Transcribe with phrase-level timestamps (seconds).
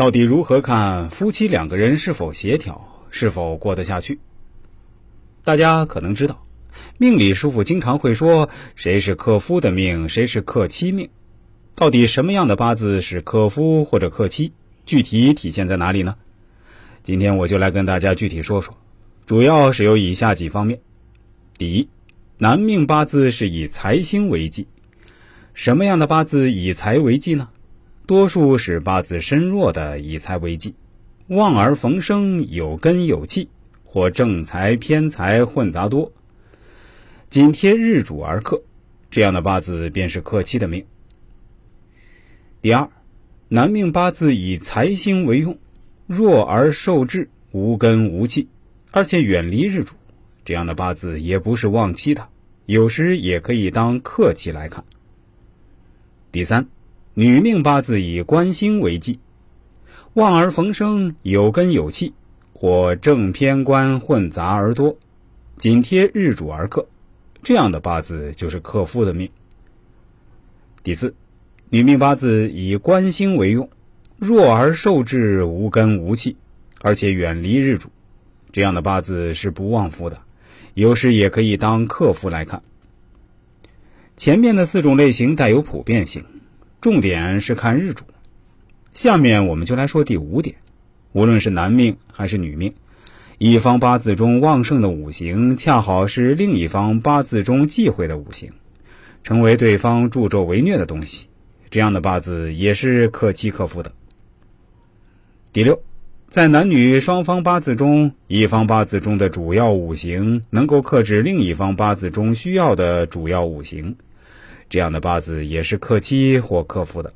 [0.00, 4.18] 到底如何看夫妻两个人是否协调，是否过得下去？
[5.44, 6.42] 大家可能知道，
[6.96, 11.10] 命理师傅经常会说谁是克夫的命，谁是克妻命。
[11.74, 14.54] 到底什么样的八字是克夫或者克妻？
[14.86, 16.16] 具体体现在哪里呢？
[17.02, 18.74] 今天我就来跟大家具体说说，
[19.26, 20.80] 主要是有以下几方面：
[21.58, 21.90] 第一，
[22.38, 24.66] 男命八字是以财星为忌，
[25.52, 27.50] 什么样的八字以财为忌呢？
[28.10, 30.74] 多数是八字身弱的以财为忌，
[31.28, 33.48] 旺而逢生，有根有气，
[33.84, 36.10] 或正财偏财混杂多，
[37.28, 38.60] 紧贴日主而克，
[39.10, 40.84] 这样的八字便是克妻的命。
[42.60, 42.90] 第二，
[43.46, 45.56] 男命八字以财星为用，
[46.08, 48.48] 弱而受制，无根无气，
[48.90, 49.94] 而且远离日主，
[50.44, 52.26] 这样的八字也不是旺妻的，
[52.66, 54.84] 有时也可以当克妻来看。
[56.32, 56.66] 第三。
[57.20, 59.18] 女命八字以官星为忌，
[60.14, 62.14] 旺而逢生，有根有气，
[62.54, 64.96] 或正偏官混杂而多，
[65.58, 66.86] 紧贴日主而克，
[67.42, 69.28] 这样的八字就是克夫的命。
[70.82, 71.14] 第四，
[71.68, 73.68] 女命八字以官星为用，
[74.16, 76.38] 弱而受制，无根无气，
[76.80, 77.90] 而且远离日主，
[78.50, 80.22] 这样的八字是不旺夫的，
[80.72, 82.62] 有时也可以当克夫来看。
[84.16, 86.24] 前面的四种类型带有普遍性。
[86.80, 88.04] 重点是看日主，
[88.90, 90.56] 下面我们就来说第五点。
[91.12, 92.72] 无论是男命还是女命，
[93.36, 98.50] 一方八字中旺盛的五行，恰好是另一方八字中忌讳的五行，
[99.22, 101.26] 成为对方助纣为虐的东西。
[101.68, 103.92] 这样的八字也是克妻克夫的。
[105.52, 105.82] 第六，
[106.28, 113.96] 在男女双方八字中，一方八字中的主要五行能够克制另一方八字中需要的主要五行。
[114.70, 117.12] 这样的八字也是克妻或克夫的。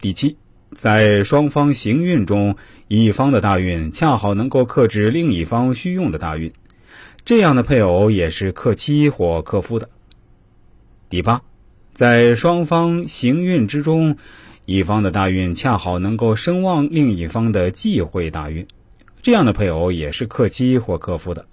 [0.00, 0.38] 第七，
[0.72, 2.56] 在双方行运中，
[2.88, 6.52] 一方的大运恰好能够克制另一方需用的大运，
[7.26, 9.90] 这样的配偶也是克妻或克夫的。
[11.10, 11.42] 第八，
[11.92, 14.16] 在双方行运之中，
[14.64, 18.66] 一方的大运恰好能够声望另一方的忌讳大运，
[19.20, 21.44] 这样的配偶也是克妻或克夫的。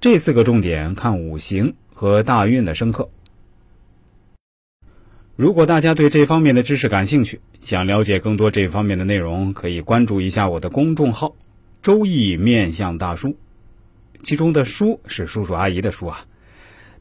[0.00, 1.74] 这四个重点看五行。
[1.98, 3.08] 和大运的生克。
[5.34, 11.34] 如果大家对这方面的知识感兴趣，想了解更多这方面的内容，可以关注一下我的公众号
[11.80, 13.34] “周易面相大叔”，
[14.22, 16.26] 其中的“叔”是叔叔阿姨的“叔”啊。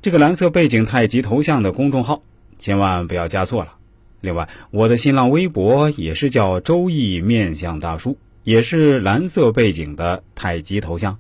[0.01, 2.21] 这个蓝色背景太极头像的公众号，
[2.57, 3.75] 千万不要加错了。
[4.21, 11.19] 另外，我的新浪微博也是叫“周易面相大叔”，也是蓝色背景的太极头像。